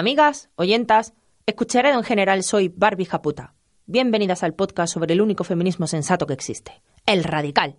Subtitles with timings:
[0.00, 1.12] Amigas, oyentas,
[1.44, 3.52] escucharé en general soy Barbie Japuta.
[3.84, 7.76] Bienvenidas al podcast sobre el único feminismo sensato que existe, el radical.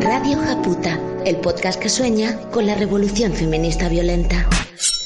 [0.00, 4.48] Radio Japuta, el podcast que sueña con la revolución feminista violenta.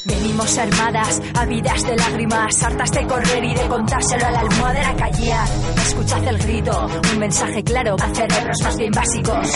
[0.07, 5.48] Venimos armadas, ávidas de lágrimas, hartas de correr y de contárselo a la almohadera callar.
[5.84, 9.48] Escuchad el grito, un mensaje claro a cerebros más bien básicos.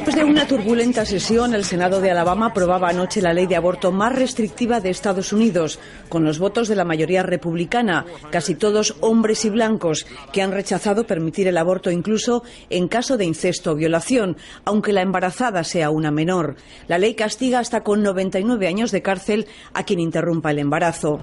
[0.00, 3.92] Después de una turbulenta sesión, el Senado de Alabama aprobaba anoche la ley de aborto
[3.92, 5.78] más restrictiva de Estados Unidos,
[6.08, 11.06] con los votos de la mayoría republicana, casi todos hombres y blancos, que han rechazado
[11.06, 16.10] permitir el aborto incluso en caso de incesto o violación, aunque la embarazada sea una
[16.10, 16.56] menor.
[16.88, 21.20] La ley castiga hasta con 99 años de cárcel a quien interrumpa el embarazo.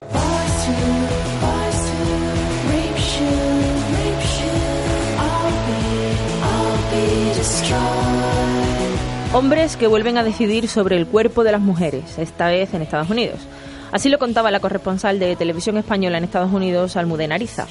[9.33, 13.09] Hombres que vuelven a decidir sobre el cuerpo de las mujeres, esta vez en Estados
[13.09, 13.39] Unidos.
[13.91, 17.67] Así lo contaba la corresponsal de televisión española en Estados Unidos, Almudena Ariza.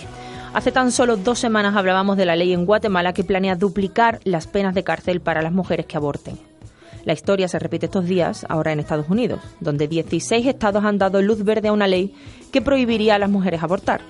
[0.52, 4.46] Hace tan solo dos semanas hablábamos de la ley en Guatemala que planea duplicar las
[4.46, 6.38] penas de cárcel para las mujeres que aborten.
[7.04, 11.22] La historia se repite estos días, ahora en Estados Unidos, donde 16 estados han dado
[11.22, 12.14] luz verde a una ley
[12.52, 14.02] que prohibiría a las mujeres abortar.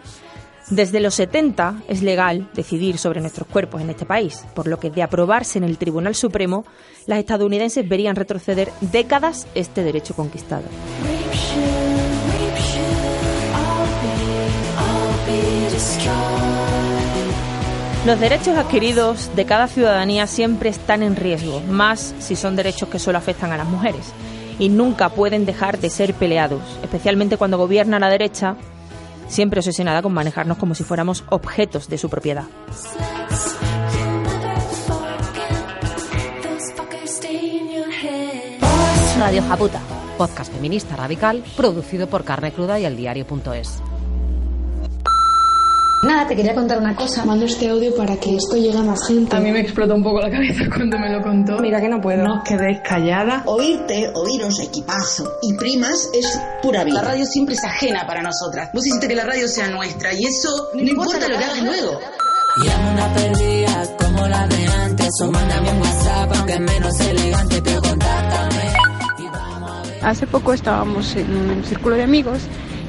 [0.70, 4.90] Desde los 70 es legal decidir sobre nuestros cuerpos en este país, por lo que
[4.90, 6.64] de aprobarse en el Tribunal Supremo,
[7.06, 10.64] las estadounidenses verían retroceder décadas este derecho conquistado.
[18.04, 22.98] Los derechos adquiridos de cada ciudadanía siempre están en riesgo, más si son derechos que
[22.98, 24.12] solo afectan a las mujeres,
[24.58, 28.56] y nunca pueden dejar de ser peleados, especialmente cuando gobierna la derecha,
[29.28, 32.44] siempre obsesionada con manejarnos como si fuéramos objetos de su propiedad.
[39.18, 39.80] Radio Japuta,
[40.18, 43.82] podcast feminista radical producido por Carne Cruda y el diario.es.
[46.02, 47.24] Nada, te quería contar una cosa.
[47.24, 49.34] Mando este audio para que esto llegue a más gente.
[49.34, 51.58] A mí me explotó un poco la cabeza cuando me lo contó.
[51.58, 52.22] Mira que no puedo.
[52.22, 53.42] No os quedéis calladas.
[53.46, 57.02] Oírte, oíros, equipazo y primas es pura vida.
[57.02, 58.70] La radio siempre es ajena para nosotras.
[58.72, 61.62] Vos hiciste que la radio sea nuestra y eso no, no importa lo que hagas
[61.62, 61.98] luego.
[62.62, 65.10] Y una perdida como la de antes.
[65.22, 68.72] O mándame un WhatsApp aunque menos elegante, pero contáctame.
[70.02, 72.42] Hace poco estábamos en un círculo de amigos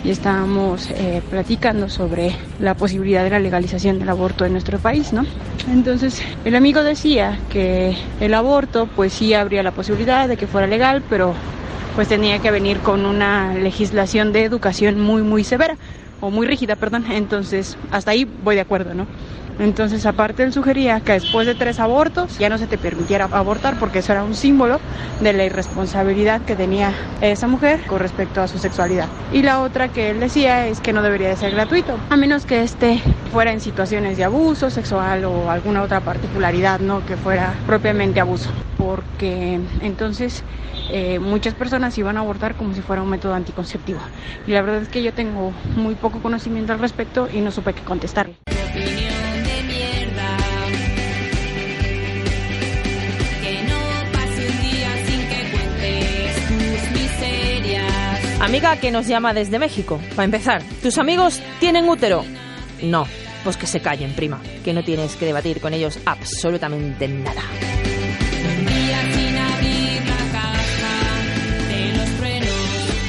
[0.08, 5.12] y estábamos eh, platicando sobre la posibilidad de la legalización del aborto en nuestro país,
[5.12, 5.26] ¿no?
[5.70, 10.66] Entonces, el amigo decía que el aborto, pues sí habría la posibilidad de que fuera
[10.66, 11.34] legal, pero
[11.94, 15.76] pues tenía que venir con una legislación de educación muy, muy severa,
[16.22, 17.12] o muy rígida, perdón.
[17.12, 19.08] Entonces, hasta ahí voy de acuerdo, ¿no?
[19.60, 23.80] Entonces, aparte, él sugería que después de tres abortos ya no se te permitiera abortar
[23.80, 24.80] porque eso era un símbolo
[25.22, 29.08] de la irresponsabilidad que tenía esa mujer con respecto a su sexualidad.
[29.34, 32.46] Y la otra que él decía es que no debería de ser gratuito, a menos
[32.46, 33.02] que este
[33.32, 37.06] fuera en situaciones de abuso sexual o alguna otra particularidad, ¿no?
[37.06, 38.50] Que fuera propiamente abuso.
[38.78, 40.44] Porque entonces
[40.92, 44.00] eh, muchas personas iban a abortar como si fuera un método anticonceptivo.
[44.46, 47.74] Y la verdad es que yo tengo muy poco conocimiento al respecto y no supe
[47.74, 48.38] qué contestarle.
[58.48, 60.00] Amiga que nos llama desde México.
[60.16, 62.24] Para empezar, ¿tus amigos tienen útero?
[62.82, 63.06] No,
[63.44, 67.42] pues que se callen, prima, que no tienes que debatir con ellos absolutamente nada.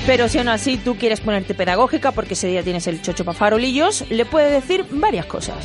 [0.09, 3.38] Pero si aún así tú quieres ponerte pedagógica porque ese día tienes el chocho para
[3.38, 5.65] farolillos, le puedes decir varias cosas.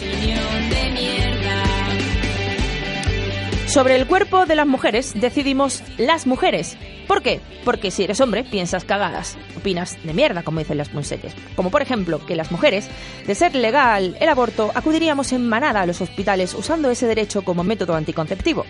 [3.74, 6.78] Sobre el cuerpo de las mujeres decidimos las mujeres.
[7.08, 7.40] ¿Por qué?
[7.66, 11.34] Porque si eres hombre piensas cagadas, opinas de mierda, como dicen las monsetes.
[11.56, 12.88] Como por ejemplo que las mujeres,
[13.26, 17.64] de ser legal el aborto, acudiríamos en manada a los hospitales usando ese derecho como
[17.64, 18.64] método anticonceptivo.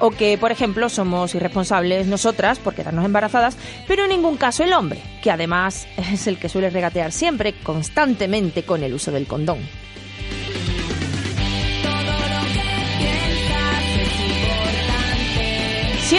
[0.00, 3.56] O que, por ejemplo, somos irresponsables nosotras por quedarnos embarazadas,
[3.88, 8.64] pero en ningún caso el hombre, que además es el que suele regatear siempre, constantemente
[8.64, 9.60] con el uso del condón.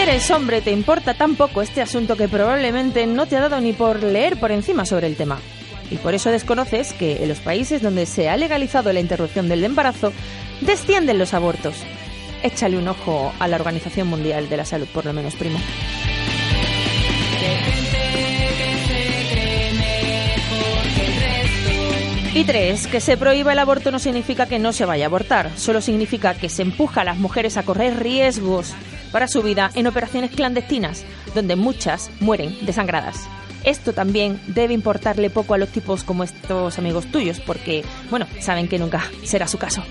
[0.03, 3.71] Eres hombre te importa tan poco este asunto que probablemente no te ha dado ni
[3.71, 5.39] por leer por encima sobre el tema.
[5.89, 9.63] Y por eso desconoces que en los países donde se ha legalizado la interrupción del
[9.63, 10.11] embarazo,
[10.59, 11.75] descienden los abortos.
[12.43, 15.57] Échale un ojo a la Organización Mundial de la Salud, por lo menos, primo.
[22.33, 25.51] Y tres, que se prohíba el aborto no significa que no se vaya a abortar,
[25.55, 28.73] solo significa que se empuja a las mujeres a correr riesgos
[29.13, 33.29] para su vida en operaciones clandestinas, donde muchas mueren desangradas.
[33.63, 38.67] Esto también debe importarle poco a los tipos como estos amigos tuyos, porque, bueno, saben
[38.67, 39.83] que nunca será su caso.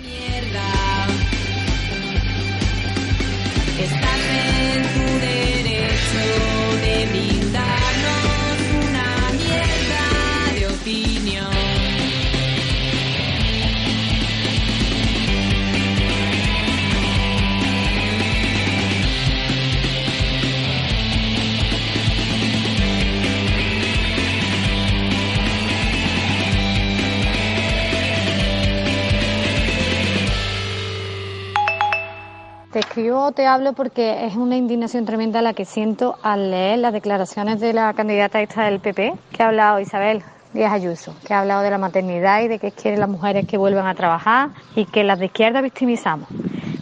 [32.93, 37.59] Escribo, te hablo porque es una indignación tremenda la que siento al leer las declaraciones
[37.59, 40.23] de la candidata esta del PP, que ha hablado Isabel
[40.53, 43.57] Díaz Ayuso, que ha hablado de la maternidad y de que quieren las mujeres que
[43.57, 46.29] vuelvan a trabajar y que las de izquierda victimizamos.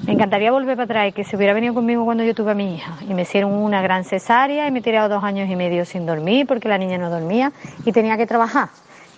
[0.04, 2.54] Me encantaría volver para atrás y que se hubiera venido conmigo cuando yo tuve a
[2.54, 5.54] mi hija y me hicieron una gran cesárea y me he tirado dos años y
[5.54, 7.52] medio sin dormir porque la niña no dormía
[7.84, 8.70] y tenía que trabajar.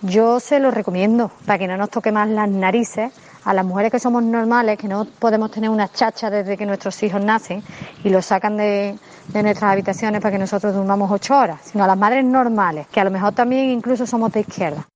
[0.02, 3.12] Yo se lo recomiendo para que no nos toque más las narices
[3.44, 7.00] a las mujeres que somos normales, que no podemos tener una chacha desde que nuestros
[7.04, 7.62] hijos nacen
[8.02, 8.99] y los sacan de,
[9.32, 13.04] nuestras habitaciones para que nosotros durmamos ocho horas, sino a las madres normales, que a
[13.04, 14.88] lo mejor también incluso somos de izquierda.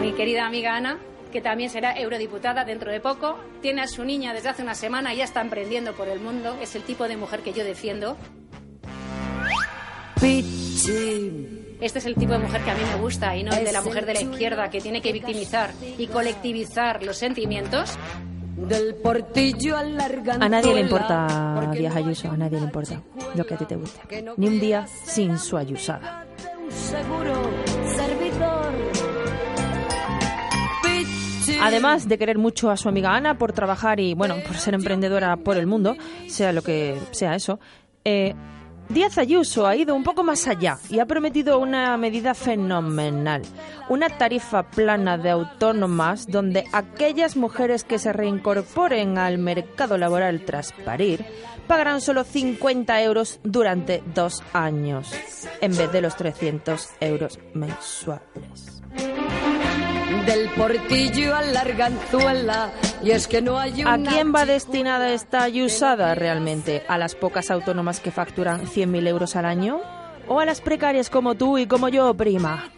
[0.00, 0.96] Mi querida amiga Ana,
[1.32, 5.12] que también será eurodiputada dentro de poco, tiene a su niña desde hace una semana
[5.12, 8.16] y ya está emprendiendo por el mundo, es el tipo de mujer que yo defiendo.
[10.22, 13.72] Este es el tipo de mujer que a mí me gusta y no el de
[13.72, 17.96] la mujer de la izquierda que tiene que victimizar y colectivizar los sentimientos.
[18.54, 23.00] Del portillo al A nadie le importa Díaz Ayuso, a nadie le importa
[23.34, 24.00] lo que a ti te guste.
[24.36, 26.26] Ni un día sin su ayusada.
[31.62, 35.36] Además de querer mucho a su amiga Ana por trabajar y, bueno, por ser emprendedora
[35.38, 35.96] por el mundo,
[36.26, 37.58] sea lo que sea eso,
[38.04, 38.34] eh,
[38.90, 43.42] Díaz Ayuso ha ido un poco más allá y ha prometido una medida fenomenal,
[43.88, 50.72] una tarifa plana de autónomas donde aquellas mujeres que se reincorporen al mercado laboral tras
[50.72, 51.24] parir
[51.68, 55.08] pagarán solo 50 euros durante dos años,
[55.60, 58.82] en vez de los 300 euros mensuales.
[60.26, 62.72] Del portillo a la arganzuela.
[63.02, 66.82] Y es que no hay ¿A una quién va destinada esta ayusada realmente?
[66.88, 69.80] ¿A las pocas autónomas que facturan 100.000 euros al año?
[70.26, 72.70] ¿O a las precarias como tú y como yo, prima?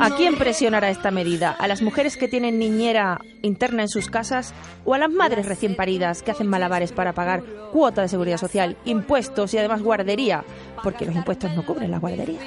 [0.00, 1.56] ¿A quién presionará esta medida?
[1.58, 5.74] ¿A las mujeres que tienen niñera interna en sus casas o a las madres recién
[5.74, 7.42] paridas que hacen malabares para pagar
[7.72, 10.44] cuota de seguridad social, impuestos y además guardería?
[10.82, 12.42] Porque los impuestos no cubren las guarderías.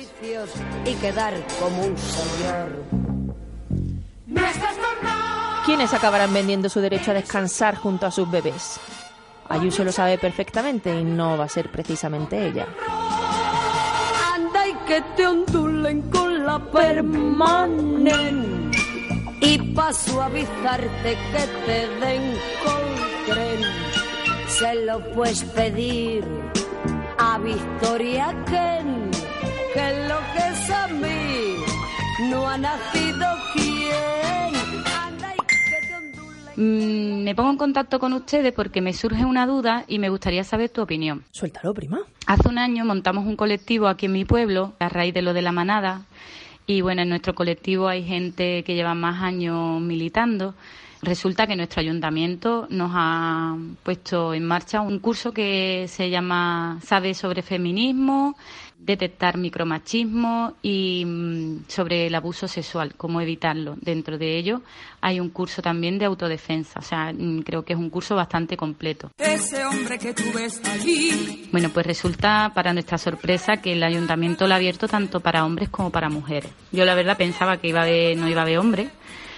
[0.85, 3.15] y quedar como un señor.
[5.65, 8.79] ¿Quiénes acabarán vendiendo su derecho a descansar junto a sus bebés?
[9.49, 12.67] Ayuso lo sabe perfectamente y no va a ser precisamente ella.
[14.33, 16.01] Anda y que te ondulen
[16.55, 18.71] con permanen.
[19.41, 23.59] Y pa' suavizarte que te den coltren.
[24.47, 26.23] Se lo puedes pedir
[27.17, 29.11] a Victoria Ken.
[29.73, 31.55] Que lo que es a mí
[32.29, 34.55] no ha nacido quien.
[35.05, 39.45] Anda y que te Mm, me pongo en contacto con ustedes porque me surge una
[39.45, 41.25] duda y me gustaría saber tu opinión.
[41.31, 41.99] Suéltalo, prima.
[42.25, 45.41] Hace un año montamos un colectivo aquí en mi pueblo a raíz de lo de
[45.41, 46.05] la manada
[46.67, 50.55] y bueno, en nuestro colectivo hay gente que lleva más años militando.
[51.01, 57.13] Resulta que nuestro ayuntamiento nos ha puesto en marcha un curso que se llama Sabe
[57.13, 58.35] sobre feminismo,
[58.79, 63.75] detectar micromachismo y mm, sobre el abuso sexual, cómo evitarlo.
[63.81, 64.61] Dentro de ello
[65.01, 68.57] hay un curso también de autodefensa, o sea, mm, creo que es un curso bastante
[68.57, 69.11] completo.
[69.17, 71.49] Ese hombre que tú ves allí.
[71.51, 75.69] Bueno, pues resulta para nuestra sorpresa que el ayuntamiento lo ha abierto tanto para hombres
[75.69, 76.51] como para mujeres.
[76.71, 78.89] Yo la verdad pensaba que iba a haber, no iba a haber hombres,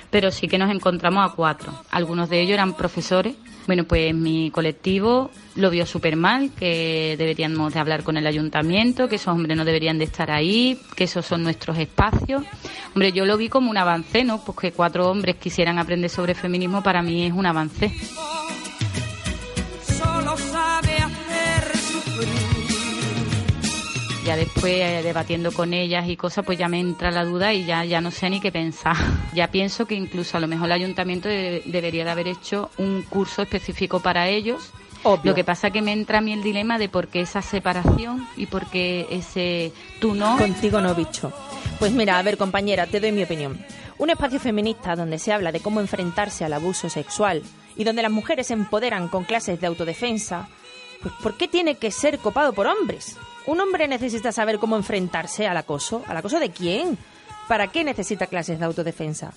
[0.10, 1.74] pero sí que nos encontramos a cuatro.
[1.92, 3.36] Algunos de ellos eran profesores.
[3.68, 9.10] Bueno, pues mi colectivo lo vio súper mal, que deberíamos de hablar con el ayuntamiento,
[9.10, 12.44] que esos hombres no deberían de estar ahí, que esos son nuestros espacios.
[12.96, 14.44] Hombre, yo lo vi como un avance, ¿no?
[14.44, 17.94] Pues que cuatro hombres quisieran aprender sobre feminismo para mí es un avance.
[24.28, 27.64] Ya después, eh, debatiendo con ellas y cosas, pues ya me entra la duda y
[27.66, 28.96] ya, ya no sé ni qué pensar.
[29.34, 33.04] Ya pienso que incluso a lo mejor el ayuntamiento de- debería de haber hecho un
[33.04, 34.72] curso específico para ellos
[35.24, 38.28] Lo que pasa que me entra a mí el dilema de por qué esa separación
[38.36, 40.38] y por qué ese tú no.
[40.38, 41.32] Contigo no, bicho.
[41.80, 43.58] Pues mira, a ver, compañera, te doy mi opinión.
[43.98, 47.44] Un espacio feminista donde se habla de cómo enfrentarse al abuso sexual
[47.78, 50.50] y donde las mujeres se empoderan con clases de autodefensa,
[51.02, 53.16] pues ¿por qué tiene que ser copado por hombres?
[53.48, 56.04] Un hombre necesita saber cómo enfrentarse al acoso.
[56.08, 56.98] ¿Al acoso de quién?
[57.48, 59.34] ¿Para qué necesita clases de autodefensa?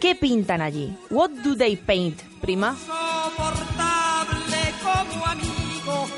[0.00, 0.98] ¿Qué pintan allí?
[1.10, 2.76] What do they paint, prima?
[4.82, 6.08] como amigo,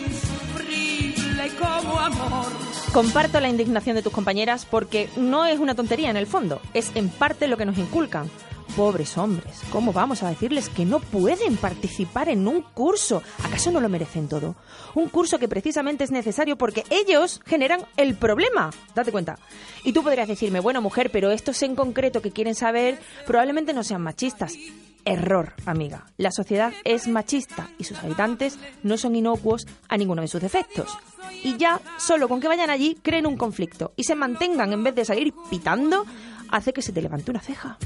[0.00, 2.46] insufrible como amor.
[2.92, 6.90] Comparto la indignación de tus compañeras porque no es una tontería en el fondo, es
[6.94, 8.30] en parte lo que nos inculcan.
[8.76, 13.22] Pobres hombres, ¿cómo vamos a decirles que no pueden participar en un curso?
[13.42, 14.54] ¿Acaso no lo merecen todo?
[14.94, 18.68] Un curso que precisamente es necesario porque ellos generan el problema.
[18.94, 19.38] Date cuenta.
[19.82, 23.82] Y tú podrías decirme, bueno, mujer, pero estos en concreto que quieren saber probablemente no
[23.82, 24.52] sean machistas.
[25.06, 26.04] Error, amiga.
[26.18, 30.98] La sociedad es machista y sus habitantes no son inocuos a ninguno de sus defectos.
[31.42, 34.94] Y ya, solo con que vayan allí, creen un conflicto y se mantengan en vez
[34.94, 36.04] de salir pitando,
[36.50, 37.78] hace que se te levante una ceja.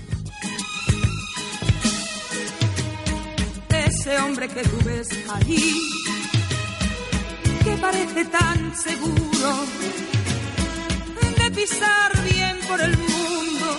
[4.01, 5.79] Ese hombre que tú ves allí,
[7.63, 9.51] que parece tan seguro
[11.37, 13.79] de pisar bien por el mundo,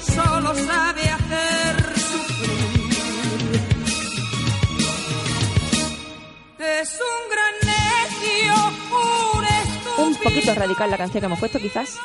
[0.00, 3.60] solo sabe hacer sufrir.
[6.58, 8.54] Es un gran necio,
[8.90, 10.06] un.
[10.08, 12.00] Un poquito radical la canción que hemos puesto, quizás.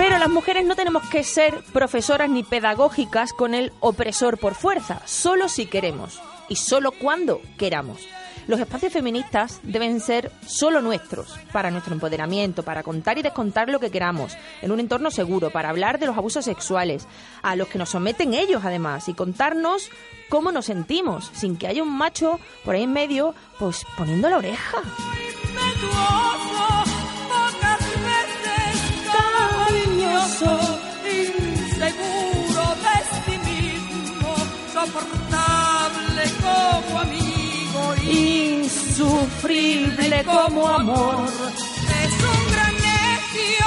[0.00, 5.02] Pero las mujeres no tenemos que ser profesoras ni pedagógicas con el opresor por fuerza,
[5.04, 8.08] solo si queremos y solo cuando queramos.
[8.46, 13.78] Los espacios feministas deben ser solo nuestros, para nuestro empoderamiento, para contar y descontar lo
[13.78, 17.06] que queramos, en un entorno seguro, para hablar de los abusos sexuales,
[17.42, 19.90] a los que nos someten ellos además, y contarnos
[20.30, 24.38] cómo nos sentimos, sin que haya un macho por ahí en medio, pues poniendo la
[24.38, 24.78] oreja.
[31.04, 34.30] Inseguro de sí mismo,
[34.72, 37.82] soportable como amigo,
[38.60, 41.24] insufrible como amor.
[42.04, 43.59] Es un gran necio,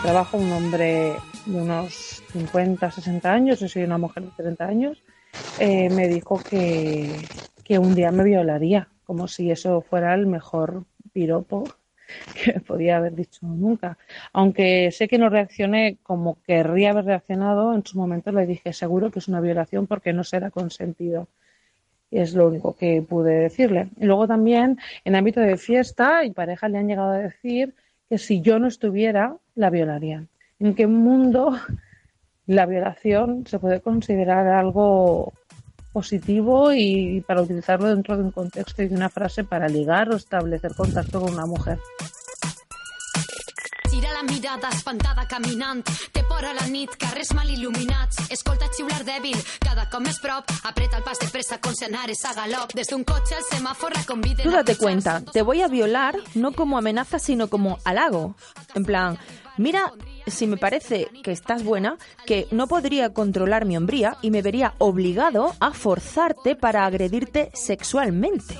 [0.00, 1.14] trabajo un hombre
[1.46, 5.02] de unos 50, 60 años, yo soy una mujer de 30 años,
[5.58, 7.10] eh, me dijo que,
[7.64, 11.64] que un día me violaría, como si eso fuera el mejor piropo
[12.44, 13.98] que podía haber dicho nunca.
[14.32, 19.10] Aunque sé que no reaccioné como querría haber reaccionado, en su momento le dije seguro
[19.10, 21.28] que es una violación porque no será consentido.
[22.10, 23.88] Es lo único que pude decirle.
[23.98, 27.74] Y luego también en ámbito de fiesta y pareja le han llegado a decir
[28.08, 30.28] que si yo no estuviera, la violarían.
[30.58, 31.58] ¿En qué mundo
[32.46, 35.32] la violación se puede considerar algo
[35.92, 40.16] positivo y para utilizarlo dentro de un contexto y de una frase para ligar o
[40.16, 41.78] establecer contacto con una mujer?
[44.16, 45.82] La mirada espantada caminant.
[46.12, 48.30] Té por a la nit, carrers mal il·luminats.
[48.32, 50.48] Escolta xiular dèbil, cada cop més prop.
[50.64, 52.72] Apreta el pas de pressa con si anares a galop.
[52.72, 56.52] Des d'un cotxe el semàfor la convida Tú date cuenta, te voy a violar no
[56.52, 58.36] como amenaza, sino como halago.
[58.74, 59.18] En plan,
[59.58, 59.92] mira,
[60.26, 64.74] si me parece que estás buena, que no podría controlar mi hombría y me vería
[64.78, 68.54] obligado a forzarte para agredirte sexualmente.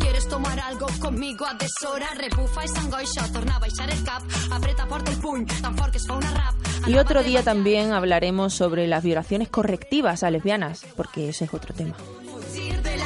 [0.00, 4.86] Quieres tomar algo conmigo a deshora rebufa i s'angoixa, torna a baixar el cap apreta
[4.86, 6.54] fort el puny, tan fort que es fa una rap
[6.86, 11.74] Y otro día también hablaremos sobre las violaciones correctivas a lesbianas, porque ese es otro
[11.74, 11.94] tema.
[11.94, 13.04] fugir de la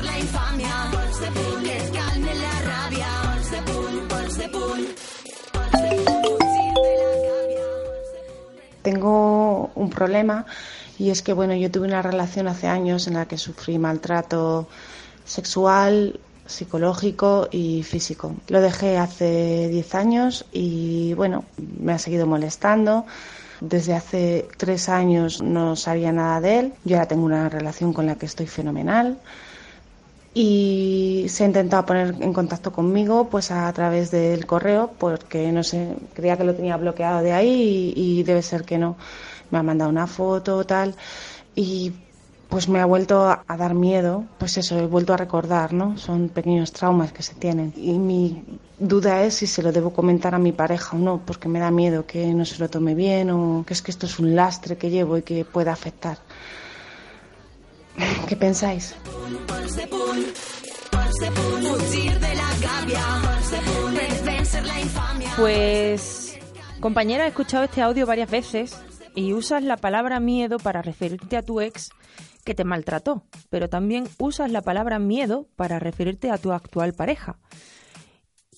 [0.00, 1.59] la
[8.90, 10.46] Tengo un problema
[10.98, 14.66] y es que bueno, yo tuve una relación hace años en la que sufrí maltrato
[15.24, 18.34] sexual, psicológico y físico.
[18.48, 21.44] Lo dejé hace 10 años y bueno,
[21.78, 23.06] me ha seguido molestando.
[23.60, 26.72] Desde hace tres años no sabía nada de él.
[26.84, 29.18] Yo ahora tengo una relación con la que estoy fenomenal.
[30.32, 35.62] Y se ha intentado poner en contacto conmigo pues a través del correo porque no
[35.64, 38.96] sé, creía que lo tenía bloqueado de ahí y, y debe ser que no.
[39.50, 40.94] Me ha mandado una foto tal
[41.56, 41.92] y
[42.48, 45.96] pues me ha vuelto a dar miedo, pues eso, he vuelto a recordar, ¿no?
[45.98, 47.72] Son pequeños traumas que se tienen.
[47.76, 48.44] Y mi
[48.78, 51.70] duda es si se lo debo comentar a mi pareja o no, porque me da
[51.70, 54.76] miedo que no se lo tome bien o que es que esto es un lastre
[54.76, 56.18] que llevo y que pueda afectar.
[58.28, 58.94] ¿Qué pensáis?
[65.36, 66.38] Pues,
[66.80, 68.76] compañera, he escuchado este audio varias veces
[69.14, 71.90] y usas la palabra miedo para referirte a tu ex
[72.44, 77.38] que te maltrató, pero también usas la palabra miedo para referirte a tu actual pareja.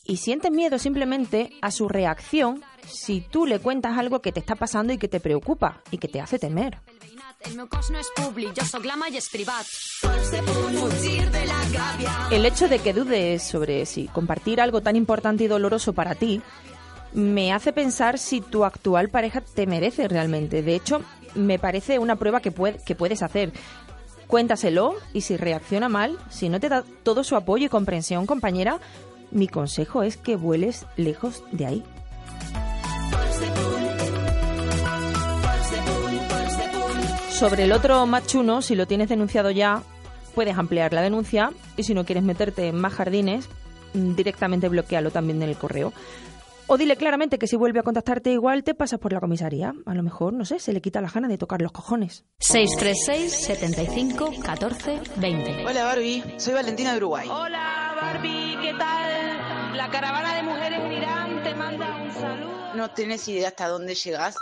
[0.04, 4.56] Y sientes miedo simplemente a su reacción si tú le cuentas algo que te está
[4.56, 6.80] pasando y que te preocupa y que te hace temer.
[7.44, 9.66] El meu cos no és públic, jo sóc i és privat.
[12.30, 16.40] El hecho de que dudes sobre si compartir algo tan importante y doloroso para ti
[17.12, 20.62] me hace pensar si tu actual pareja te merece realmente.
[20.62, 21.02] De hecho,
[21.34, 22.52] me parece una prueba que,
[22.86, 23.52] que puedes hacer.
[24.26, 28.78] Cuéntaselo y si reacciona mal, si no te da todo su apoyo y comprensión, compañera,
[29.30, 31.84] mi consejo es que vueles lejos de ahí.
[37.42, 39.82] Sobre el otro machuno, si lo tienes denunciado ya,
[40.32, 43.48] puedes ampliar la denuncia y si no quieres meterte en más jardines,
[43.94, 45.92] mm, directamente bloquealo también en el correo.
[46.68, 49.74] O dile claramente que si vuelve a contactarte igual te pasas por la comisaría.
[49.86, 52.24] A lo mejor, no sé, se le quita la gana de tocar los cojones.
[52.38, 55.66] 636 75 14 20.
[55.66, 57.28] Hola Barbie, soy Valentina de Uruguay.
[57.28, 59.76] Hola Barbie, ¿qué tal?
[59.76, 62.74] La caravana de mujeres en Irán te manda un saludo.
[62.76, 64.36] No tenés idea hasta dónde llegás.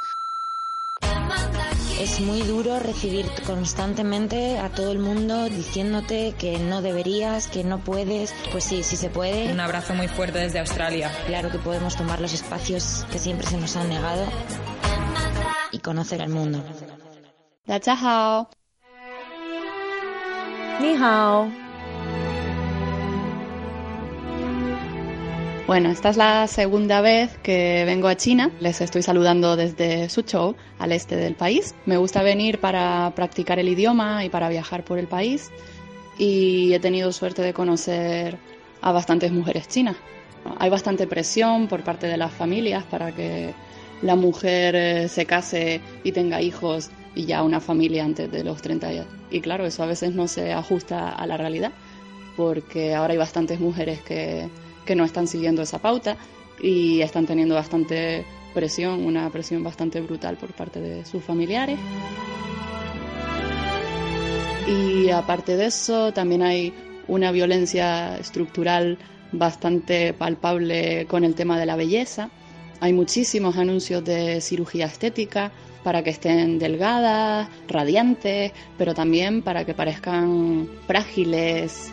[2.00, 7.80] Es muy duro recibir constantemente a todo el mundo diciéndote que no deberías, que no
[7.80, 8.34] puedes.
[8.52, 9.52] Pues sí, sí se puede.
[9.52, 11.12] Un abrazo muy fuerte desde Australia.
[11.26, 14.26] Claro que podemos tomar los espacios que siempre se nos han negado
[15.72, 16.64] y conocer al mundo.
[17.66, 18.48] 大家好，
[20.80, 21.50] Ni hao.
[25.71, 28.51] Bueno, esta es la segunda vez que vengo a China.
[28.59, 31.77] Les estoy saludando desde Suzhou, al este del país.
[31.87, 35.53] Me gusta venir para practicar el idioma y para viajar por el país.
[36.19, 38.37] Y he tenido suerte de conocer
[38.81, 39.95] a bastantes mujeres chinas.
[40.59, 43.55] Hay bastante presión por parte de las familias para que
[44.03, 48.61] la mujer eh, se case y tenga hijos y ya una familia antes de los
[48.61, 49.07] 30 años.
[49.31, 51.71] Y claro, eso a veces no se ajusta a la realidad
[52.37, 54.49] porque ahora hay bastantes mujeres que,
[54.91, 56.17] que no están siguiendo esa pauta
[56.61, 61.79] y están teniendo bastante presión, una presión bastante brutal por parte de sus familiares.
[64.67, 66.75] Y aparte de eso, también hay
[67.07, 68.99] una violencia estructural
[69.31, 72.29] bastante palpable con el tema de la belleza.
[72.81, 75.53] Hay muchísimos anuncios de cirugía estética
[75.85, 81.93] para que estén delgadas, radiantes, pero también para que parezcan frágiles,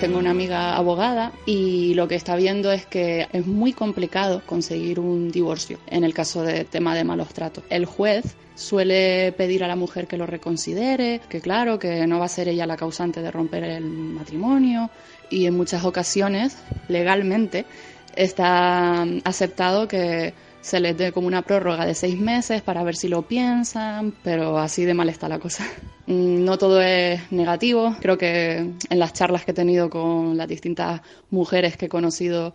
[0.00, 5.00] tengo una amiga abogada y lo que está viendo es que es muy complicado conseguir
[5.00, 7.64] un divorcio en el caso de tema de malos tratos.
[7.68, 12.26] El juez suele pedir a la mujer que lo reconsidere, que claro, que no va
[12.26, 14.88] a ser ella la causante de romper el matrimonio
[15.30, 16.56] y en muchas ocasiones
[16.88, 17.66] legalmente
[18.14, 23.08] está aceptado que se les dé como una prórroga de seis meses para ver si
[23.08, 25.64] lo piensan, pero así de mal está la cosa.
[26.08, 28.56] Mm, No todo es negativo, creo que
[28.88, 32.54] en las charlas que he tenido con las distintas mujeres que he conocido,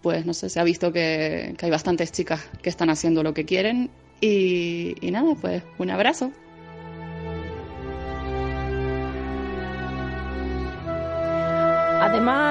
[0.00, 3.34] pues no sé, se ha visto que, que hay bastantes chicas que están haciendo lo
[3.34, 3.90] que quieren
[4.22, 6.32] y, y nada, pues un abrazo.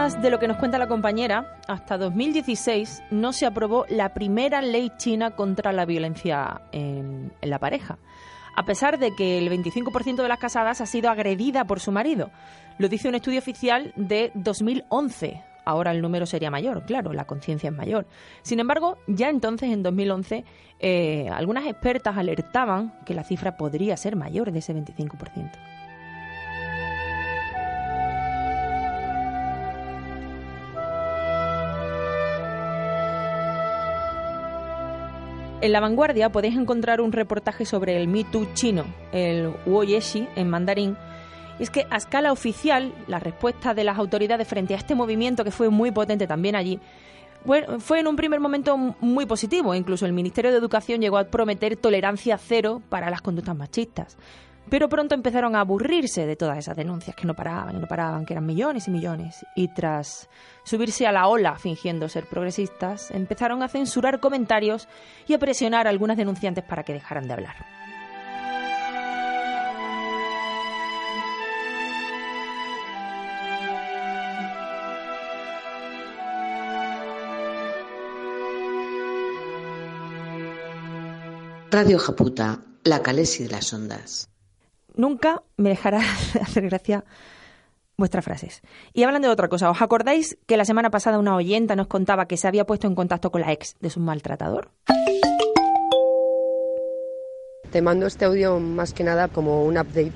[0.03, 4.91] De lo que nos cuenta la compañera, hasta 2016 no se aprobó la primera ley
[4.97, 7.97] china contra la violencia en, en la pareja,
[8.57, 12.31] a pesar de que el 25% de las casadas ha sido agredida por su marido.
[12.79, 15.41] Lo dice un estudio oficial de 2011.
[15.63, 18.05] Ahora el número sería mayor, claro, la conciencia es mayor.
[18.41, 20.43] Sin embargo, ya entonces, en 2011,
[20.79, 25.72] eh, algunas expertas alertaban que la cifra podría ser mayor de ese 25%.
[35.63, 40.49] En La Vanguardia podéis encontrar un reportaje sobre el Me Too chino, el Woyeshi en
[40.49, 40.97] mandarín.
[41.57, 45.45] Y es que a escala oficial, la respuesta de las autoridades frente a este movimiento,
[45.45, 46.81] que fue muy potente también allí,
[47.79, 49.73] fue en un primer momento muy positivo.
[49.73, 54.17] Incluso el Ministerio de Educación llegó a prometer tolerancia cero para las conductas machistas.
[54.69, 58.25] Pero pronto empezaron a aburrirse de todas esas denuncias que no paraban y no paraban,
[58.25, 59.45] que eran millones y millones.
[59.55, 60.29] Y tras
[60.63, 64.87] subirse a la ola fingiendo ser progresistas, empezaron a censurar comentarios
[65.27, 67.55] y a presionar a algunas denunciantes para que dejaran de hablar.
[81.73, 84.32] Radio Japuta, la Calesi de las Ondas.
[84.95, 87.03] Nunca me dejará de hacer gracia
[87.97, 88.61] vuestras frases.
[88.93, 92.27] Y hablando de otra cosa, ¿os acordáis que la semana pasada una oyenta nos contaba
[92.27, 94.71] que se había puesto en contacto con la ex de su maltratador?
[97.71, 100.13] Te mando este audio más que nada como un update.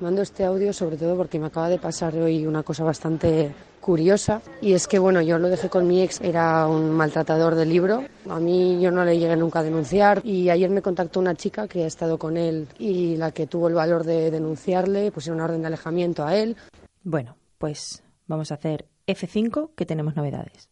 [0.00, 4.42] Mando este audio sobre todo porque me acaba de pasar hoy una cosa bastante curiosa
[4.60, 8.04] y es que bueno, yo lo dejé con mi ex, era un maltratador del libro,
[8.28, 11.66] a mí yo no le llegué nunca a denunciar y ayer me contactó una chica
[11.66, 15.46] que ha estado con él y la que tuvo el valor de denunciarle, pusieron una
[15.46, 16.56] orden de alejamiento a él.
[17.02, 20.68] Bueno, pues vamos a hacer F5 que tenemos novedades.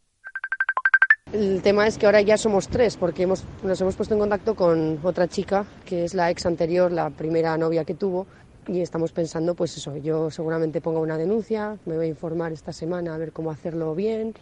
[1.31, 4.55] El tema es que ahora ya somos tres porque hemos, nos hemos puesto en contacto
[4.55, 8.25] con otra chica que es la ex anterior, la primera novia que tuvo
[8.67, 12.73] y estamos pensando, pues eso, yo seguramente ponga una denuncia, me voy a informar esta
[12.73, 14.33] semana a ver cómo hacerlo bien,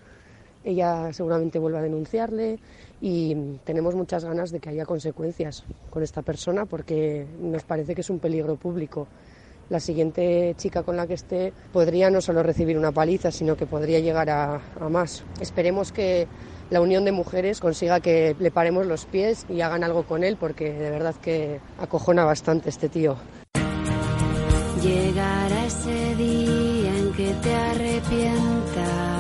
[0.68, 2.60] ella seguramente vuelva a denunciarle
[3.00, 8.02] y tenemos muchas ganas de que haya consecuencias con esta persona porque nos parece que
[8.02, 9.08] es un peligro público.
[9.70, 13.66] La siguiente chica con la que esté podría no solo recibir una paliza, sino que
[13.66, 15.24] podría llegar a, más.
[15.42, 16.28] Esperemos que
[16.70, 20.38] la unión de mujeres consiga que le paremos los pies y hagan algo con él
[20.38, 23.18] porque de verdad que acojona bastante este tío.
[24.82, 29.18] Llegará ese día en que te arrepientas.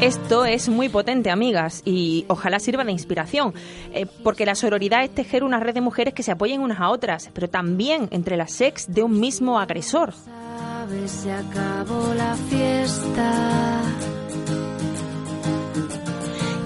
[0.00, 3.54] Esto es muy potente, amigas, y ojalá sirva de inspiración,
[3.92, 6.90] eh, porque la sororidad es tejer una red de mujeres que se apoyen unas a
[6.90, 10.12] otras, pero también entre las ex de un mismo agresor.
[10.12, 13.82] Sabes, se acabó la fiesta.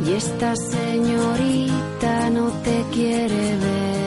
[0.07, 3.98] Y esta señorita no te quiere ver.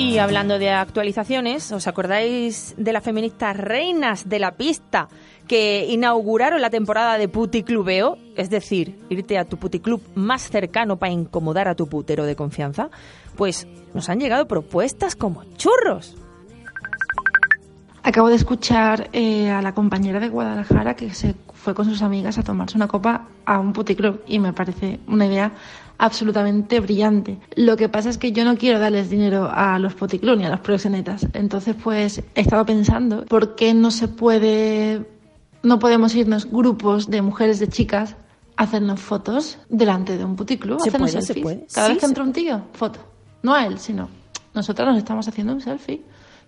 [0.00, 5.08] Y hablando de actualizaciones, ¿os acordáis de las feministas reinas de la pista
[5.46, 8.16] que inauguraron la temporada de puticlubeo?
[8.34, 12.88] Es decir, irte a tu puticlub más cercano para incomodar a tu putero de confianza.
[13.36, 16.16] Pues nos han llegado propuestas como churros.
[18.02, 22.38] Acabo de escuchar eh, a la compañera de Guadalajara que se fue con sus amigas
[22.38, 25.52] a tomarse una copa a un puticlub y me parece una idea
[26.00, 27.38] absolutamente brillante.
[27.56, 30.50] Lo que pasa es que yo no quiero darles dinero a los puticlubs ni a
[30.50, 31.26] los proxenetas.
[31.34, 35.06] Entonces, pues he estado pensando por qué no se puede,
[35.62, 38.16] no podemos irnos grupos de mujeres, de chicas,
[38.56, 41.42] a hacernos fotos delante de un puticlub, Se hacernos puede, se selfies.
[41.44, 41.66] puede.
[41.72, 43.00] Cada Sí, vez que entra un tío, foto.
[43.42, 44.08] No a él, sino
[44.54, 46.02] nosotras nos estamos haciendo un selfie.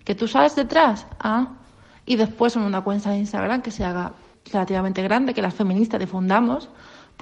[0.04, 1.52] Que tú sales detrás, ah,
[2.04, 4.12] y después en una cuenta de Instagram que se haga
[4.50, 6.68] relativamente grande, que las feministas difundamos,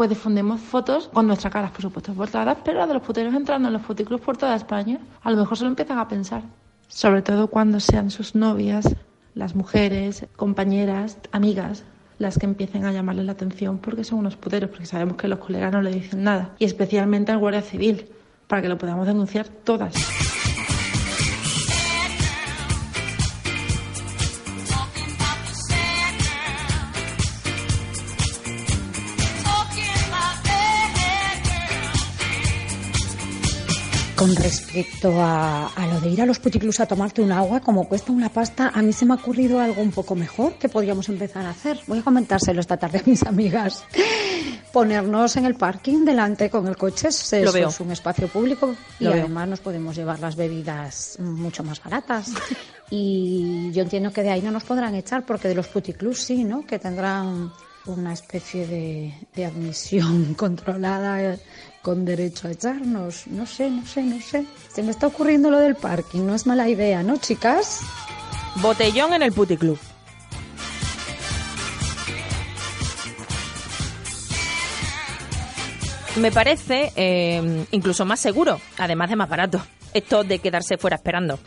[0.01, 3.69] pues difundimos fotos con nuestras caras, por supuesto, portadas, pero la de los puteros entrando
[3.69, 4.99] en los puticlubs por toda España.
[5.21, 6.43] A lo mejor se lo empiezan a pensar.
[6.89, 8.97] Sobre todo cuando sean sus novias,
[9.35, 11.85] las mujeres, compañeras, amigas,
[12.17, 15.39] las que empiecen a llamarles la atención porque son unos puteros, porque sabemos que los
[15.39, 16.55] colegas no le dicen nada.
[16.59, 18.07] Y especialmente al Guardia Civil,
[18.47, 19.93] para que lo podamos denunciar todas.
[34.21, 37.89] Con respecto a, a lo de ir a los puticlus a tomarte un agua, como
[37.89, 41.09] cuesta una pasta, a mí se me ha ocurrido algo un poco mejor que podríamos
[41.09, 41.81] empezar a hacer.
[41.87, 43.83] Voy a comentárselo esta tarde a mis amigas.
[44.75, 47.71] Ponernos en el parking delante con el coche, eso veo.
[47.71, 49.21] es un espacio público y Lo veo.
[49.25, 52.31] además nos podemos llevar las bebidas mucho más baratas.
[52.93, 56.43] Y yo entiendo que de ahí no nos podrán echar porque de los puticlubs sí,
[56.43, 56.67] ¿no?
[56.67, 57.53] Que tendrán
[57.87, 61.39] una especie de, admisión controlada eh,
[61.83, 63.27] con derecho a echarnos.
[63.27, 64.45] No sé, no sé, no sé.
[64.73, 67.81] Se me está ocurriendo lo del parking, no es mala idea, ¿no, chicas?
[68.57, 69.79] Botellón en el puticlub.
[76.17, 79.63] Me parece eh, incluso más seguro, además de más barato,
[79.95, 81.39] esto de quedarse fuera esperando.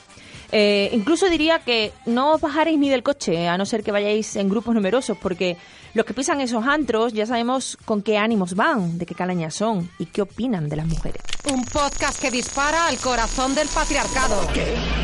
[0.55, 4.35] Eh, incluso diría que no os bajaréis ni del coche, a no ser que vayáis
[4.35, 5.57] en grupos numerosos, porque
[5.95, 9.89] los que pisan esos antros ya sabemos con qué ánimos van, de qué calañas son
[9.97, 11.23] y qué opinan de las mujeres.
[11.51, 14.47] Un podcast que dispara al corazón del patriarcado.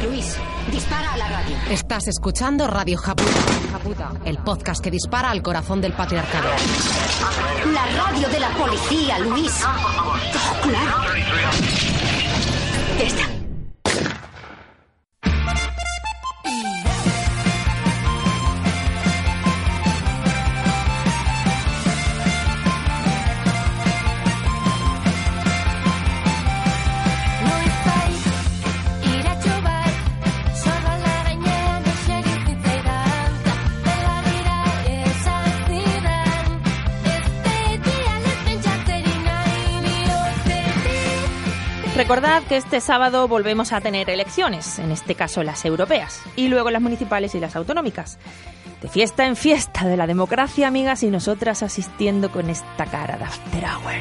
[0.08, 0.38] Luis,
[0.72, 1.58] dispara a la radio.
[1.72, 3.32] Estás escuchando Radio Japuta.
[3.72, 6.50] Japuta, el podcast que dispara al corazón del patriarcado.
[7.74, 9.64] La radio de la policía, Luis.
[9.66, 10.98] Oh, claro.
[13.00, 13.39] Ya
[42.10, 46.72] Recordad que este sábado volvemos a tener elecciones, en este caso las europeas, y luego
[46.72, 48.18] las municipales y las autonómicas.
[48.82, 53.26] De fiesta en fiesta de la democracia, amigas, y nosotras asistiendo con esta cara de
[53.26, 53.94] after hour.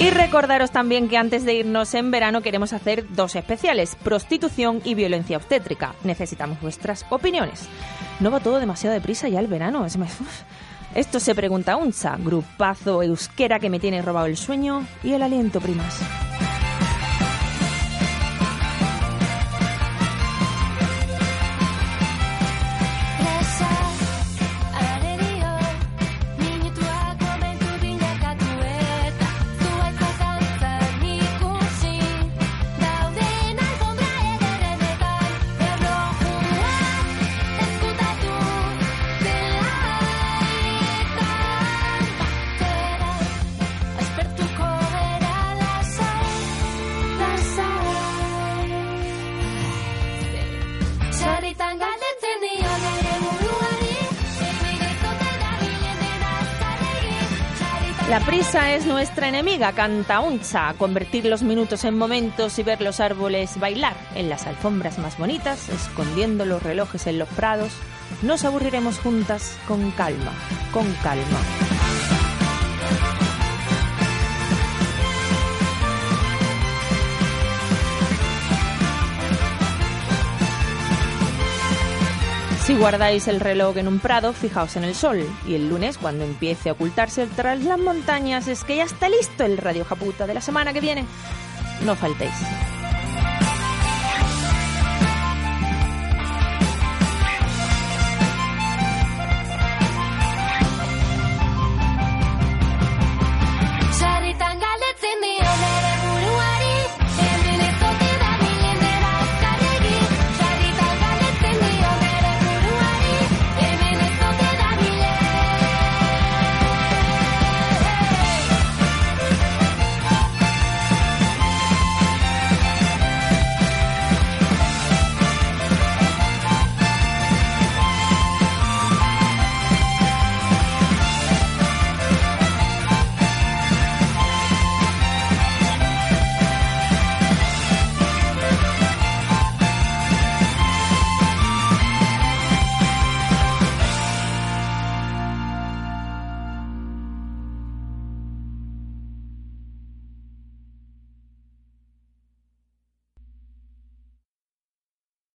[0.00, 4.94] Y recordaros también que antes de irnos en verano queremos hacer dos especiales, prostitución y
[4.94, 5.94] violencia obstétrica.
[6.02, 7.68] Necesitamos vuestras opiniones.
[8.20, 9.84] No va todo demasiado deprisa ya el verano.
[9.84, 10.16] Es más-.
[10.94, 15.60] Esto se pregunta Unza, grupazo euskera que me tiene robado el sueño y el aliento,
[15.60, 16.00] primas.
[58.08, 60.74] La prisa es nuestra enemiga, canta Unza.
[60.76, 65.70] Convertir los minutos en momentos y ver los árboles bailar en las alfombras más bonitas,
[65.70, 67.72] escondiendo los relojes en los prados.
[68.20, 70.32] Nos aburriremos juntas con calma,
[70.70, 71.73] con calma.
[82.64, 85.22] Si guardáis el reloj en un prado, fijaos en el sol.
[85.46, 89.44] Y el lunes, cuando empiece a ocultarse tras las montañas, es que ya está listo
[89.44, 91.04] el Radio Japuta de la semana que viene.
[91.84, 92.32] No faltéis.